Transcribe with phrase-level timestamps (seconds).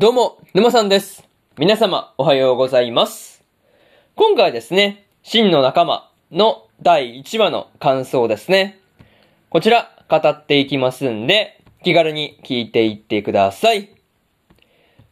[0.00, 1.26] どうも、沼さんです。
[1.58, 3.42] 皆様、おはようございます。
[4.14, 8.78] 今回はですね、真の仲間の第1話の感想ですね。
[9.50, 13.88] こちら、語っていきますんで、気軽に聞いていってください。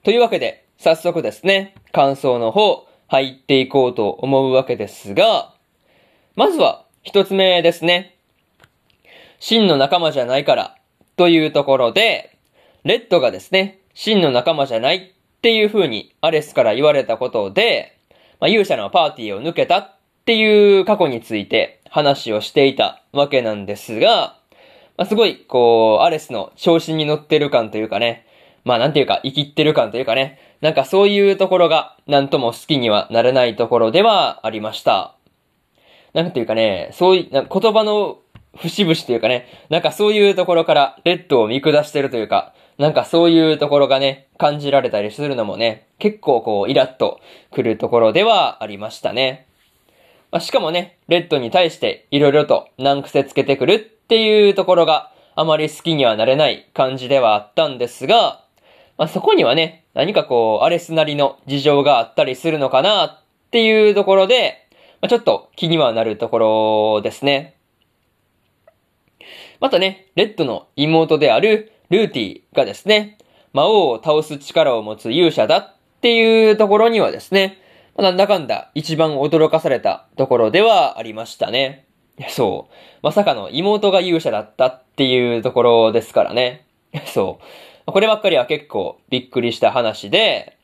[0.05, 5.53] というわけで、早速ですね、感想の方、入っていこうと思うわけですが、
[6.37, 8.15] まずは、一つ目ですね。
[9.41, 10.77] 真の仲間じゃないから、
[11.17, 12.39] というところで、
[12.85, 17.99] レッドがですね、真の仲間じゃないっていう風にアレスから言われたことで、
[18.41, 19.97] まあ、勇者のパーティーを抜けたっ
[20.27, 24.37] ていう過去について話をしていたわけなんですが、
[24.99, 28.27] まあ、すごい、こう、アレスの調子に乗ってる感というかね、
[28.65, 35.15] まあなんていうか、生きってる感というかね、なんかそういうところが、なんとも好きにはならないところではありました。
[36.13, 38.19] なんていうかね、そういう、な言葉の
[38.57, 49.47] 節々というかね、なんかそういうところからレッドを見下してるというか、なんかそういうところがね、感じられたりするのもね、結構こう、イラッとくるところではありましたね。
[50.31, 58.45] まあ、しかもね、レッドに対して色々と難癖つけてくるっていうところがあまり好きにはなれない感じではあったんですが、
[58.99, 64.69] まあ、そこにはね、何かこう、アレスなりの事情があったりするのかなっていうところで、
[65.01, 66.39] まあ、ちょっと気にはなるとこ
[66.97, 67.57] ろですね。
[69.61, 73.19] またね、レッドの妹であるルーティがですね、
[73.53, 77.59] 魔王を倒す力を持つ勇者だっていうところにはですね、
[77.97, 81.87] なんだかんだ一番驚かされたところではありましたね。
[82.29, 82.75] そう。
[83.03, 86.67] まさかの妹が勇者だったっていうところですからね。
[87.07, 87.41] そ
[87.87, 87.93] う。
[87.93, 90.57] こればっかりは結構びっくりした話で、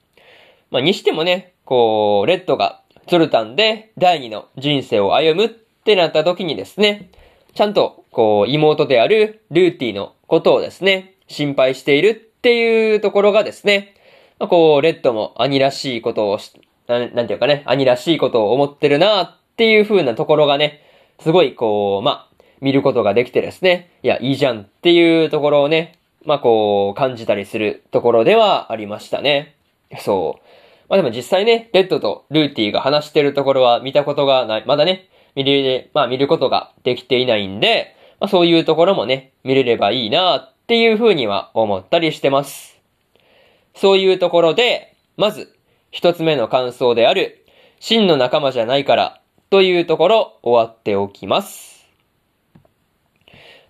[0.71, 7.11] まあにしてもね、こう、レッドがゾルタンで第二の人生を歩むってなった時にですね、
[7.55, 13.95] ちゃんと、こう、妹であるルーティのことをですね、心配しているっていうところがですね、
[14.39, 20.81] まあ、こう、レッドも兄らしいことをし、ななんていうかね、兄らしいことを思ってるなっていう風なところがね、
[21.21, 29.55] すごいこう、まあ、見ることができてですね、いや、いいじゃんっていうところをね、まあこう、感じたりするところではありましたね。
[29.99, 30.43] そう。
[30.89, 34.65] まあでも実際ね、レッドとルーティが話してるところは見たことがない。
[34.65, 42.81] まだね、見れ、まあ見ることができていないんで、まあそういうところもね、見れればいいなっていうふうには思ったりしてます。
[43.75, 45.53] そういうところで、まず、
[45.91, 47.45] 一つ目の感想である、
[47.81, 51.85] 真の仲間じゃないから、というところ、終わっておきます。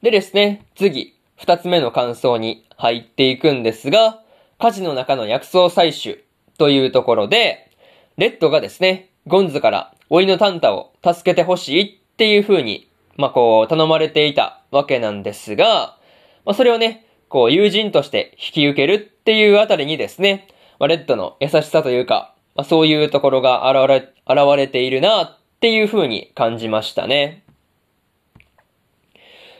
[0.02, 4.20] でですね、次、二つ目の感想に入っていくんですが、
[4.58, 6.26] 火事の中の薬草採取
[6.58, 7.70] というところで、
[8.18, 15.96] レッドがですね、ゴンズから老いのタンタを助けてほしいっていう風に、まあ、こう、頼まれていたわけなんですが、
[16.44, 27.44] まあ、それをね、こう、友人として引き受けるっていうあたりにですね、まあ、レッドの優しさというか、まあ、そういうところが現れ、現れているなっていう風に感じましたね。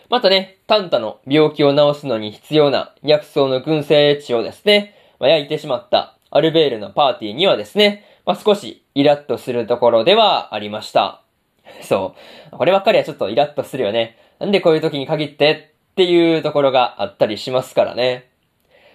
[0.08, 11.21] またね、タンタの病気を治すのに必要な薬草の群生地をですね、まあ、焼いてしまったアルベールのパーティーにはですね、まあ、少しイラッとするところではありました。
[11.82, 12.14] そ
[12.52, 12.56] う。
[12.56, 14.16] こればっかりはちょっとイラッとするよね。
[14.38, 18.28] なんでこういう時に限ってっていうところがあったりしますからね。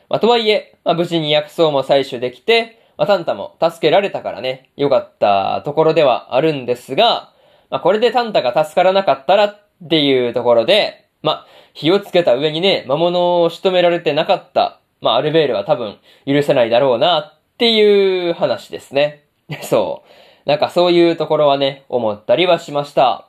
[0.09, 7.33] まあ、とはいえ、まあ、無事に薬草も採取できて、まあ、タンタも助けられたからね、良かったところではあるんですが、
[7.69, 19.23] まあ、これでタンタが助からなかったらっていうところで、まあ、火をつけた上にね、魔物を仕留められてなかった、まあ、アルベールは多分許せないだろうなっていう話ですね。
[19.61, 20.09] そう。
[20.47, 23.27] なんかそういうところはね、思ったりはしました。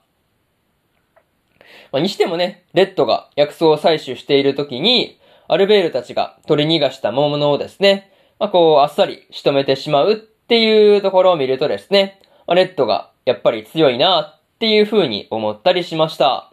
[1.91, 5.19] まあ、にしてもね、レッドが薬草を採取している時に、
[5.49, 16.53] アルベールたちが取り逃がした魔物をですね、まあ、こう、あっさり仕留めてしまうっていうところを見るとですね、まあ、レッドがやっぱり強いなっていう風に思ったりしました。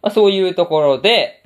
[0.00, 1.42] まあ、そういうところで、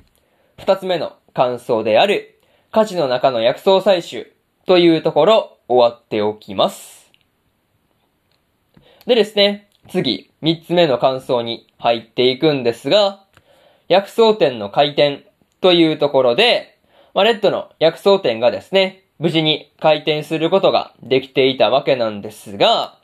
[0.59, 2.39] 二つ目の感想である、
[2.71, 4.31] 火事の中の薬草採取
[4.67, 7.00] というところ、終わっておきます。
[9.07, 13.23] でですね、次、三つ目の感想に入っていくんですが、
[13.87, 15.23] 薬草店の開店
[15.59, 16.77] というところで、
[17.13, 22.99] まあ、レッドの薬草店がですね、無事に開店することができていたわけなんですが、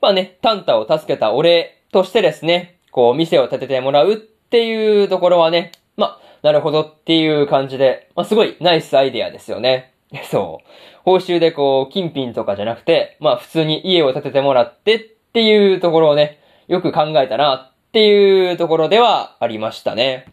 [0.00, 9.92] まあね、タンタを助けたお礼としてですね、こう、店を建ててもらうっていうところはね、まあ、なるほどっていう感じで、まあ、すごいナイスアイデアですよね。
[10.30, 10.68] そう。
[11.04, 20.26] 報酬でこう、金品とかじゃなくて、まあ、普通に家を建ててもらってっていうところをね、よく考えたなっていうところではありましたね。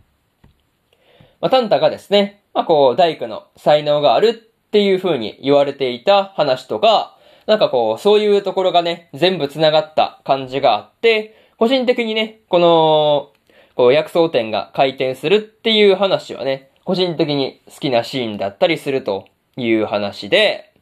[1.40, 7.16] まあ、タンタがですね、まあ、こう、大工の才能があるっていう風に言われていた話とか、
[7.46, 13.32] なんかこう、そういうところがね、全部繋がった感じがあって、個人的にね、この、
[13.76, 19.28] こう、薬草店が回転するっていう話はね、個人的に好きなシーンだったりすると
[19.58, 20.74] いう話で、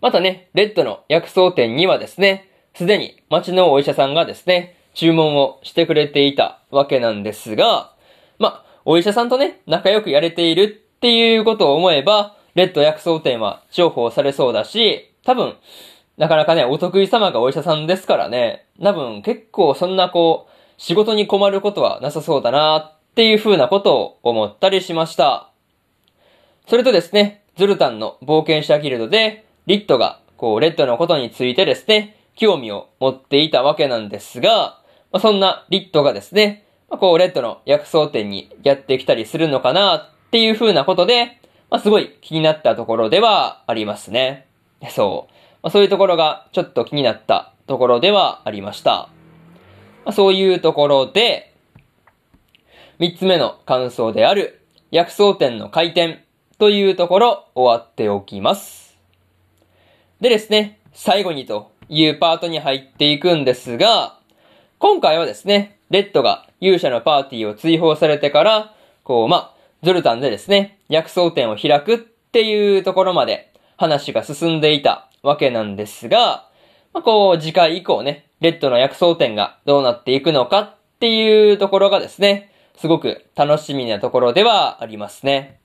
[0.00, 7.92] またね、レッドの薬草店にはですね、すでに町のお医者さんがですね、注文をしてくれていたわけなんですが、
[8.38, 15.56] まお医者さんとね、仲良くやれているっていうことを思えば、レッド薬草店は重宝されそうだし、多分、
[16.18, 25.53] なかなかね、お得意様がお医者さんですからね、多分結構そんなこう、仕事に困ることはなさそうだなっていう風なことを思ったりしました。
[26.66, 34.80] それとですね、ズルタンの冒険者ギルドで、リットが、こう、レッドのことについてですね、興味を持っていたわけなんですが、
[35.12, 41.38] まあ、そんなリットがですね、まあ、こう、レッドの薬草店にやってきたりするのかなっていう風なことで、
[41.70, 44.46] まあ、すごい気になったところではありますね。
[44.90, 45.32] そう。
[45.62, 49.10] まあ、そういうところがちょっと気になったところではありました。
[50.04, 51.54] まあ、そういうところで、
[52.98, 56.23] 三つ目の感想である、薬草店の開店
[56.56, 58.96] というところ終わっておきます。
[60.20, 64.18] でですね、最後にというパートに入っていくんですが、
[64.78, 76.48] 今回はですね、レッドが勇者のパーティーを追放されてから、こう、ま、ゾルタンでですね、薬草店を開くっていうところまで話が進んでいたわけなんですが、
[76.92, 85.60] まあ、こう、次回以降ね、レッドの薬草店がどうなっていくのかっていうところがですね、すごく楽しみなところではありますね。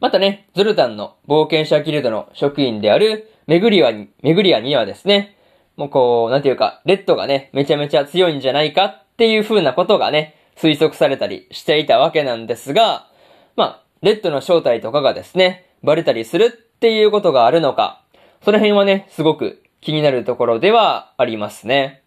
[0.00, 5.36] またね、ゾルタンの冒険者ギルドの職員であるメグリアに、メグリアにはですね、
[5.76, 13.08] もうこう、なんていうか、レッドがね、めちゃめちゃ強いんじゃないかっていう風なことがね、推測されたりしていたわけなんですが、
[13.56, 18.02] まあ、レッドの正体とかがですね、バレたりするっていうことがあるのか、
[18.42, 22.02] その辺はね、すごく気になるところではありますね。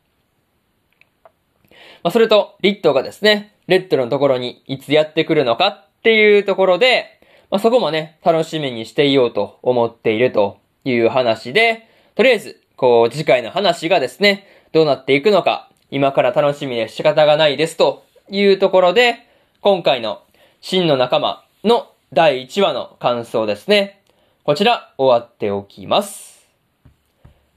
[2.01, 7.12] まあ、それと、リッドがですね、レッドのところにいつやってくるのかっていうところで、
[7.53, 19.17] まあ、そこもね、楽しみにしていようと思っているという話で、とりあえず、こう、次回の話がですね、どうなっていくのか、今から楽しみで仕方がないですというところで、
[19.61, 20.23] 今回の
[20.61, 24.01] 真の仲間の第1話の感想ですね。
[24.45, 26.49] こちら終わっておきます。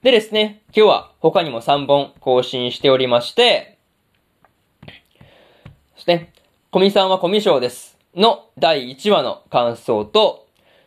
[0.02, 3.78] でですね、今日は他にも3本更新しておりまして、
[5.94, 6.28] そして、
[6.70, 10.46] コミさんはコミショウですの第1話の感想と、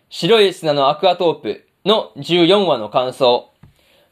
[0.10, 3.52] 白い砂のアクアトープの14話の感想、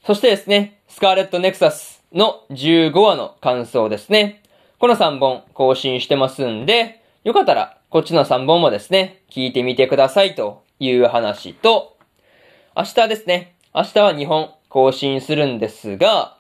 [0.06, 4.44] そしてですね、スカーレットネクサスの15話の感想ですね。
[4.78, 11.98] この3本更新してますんで、よかったらこっちの3本もですね、聞いてみてくださいという話と、
[12.76, 16.38] 明日ですね、明日は2本更新するんですが、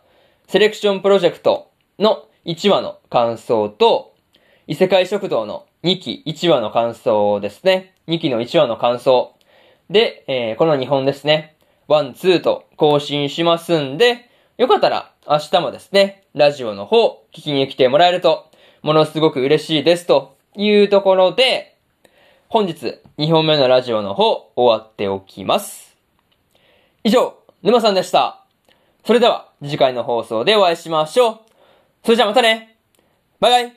[0.47, 4.13] セレクションプロジェクトの1話の感想と、
[4.67, 7.93] 異世界食堂の2期1話の感想ですね。
[8.07, 9.35] 2期の1話の感想。
[9.89, 11.55] で、えー、この2本ですね。
[11.87, 18.51] one、two と更新しますんで、よかったら明日もですね、ラジオの方聞きに来てもらえると、
[18.81, 21.77] ものすごく嬉しいですというところで、
[22.49, 25.95] 本日2本目のラジオの方終わっておきます。
[27.03, 28.43] 以上、沼さんでした。
[29.05, 31.39] それでは次回の放送でお会いしましょう。
[32.03, 32.77] それじゃあまたね
[33.39, 33.76] バイバイ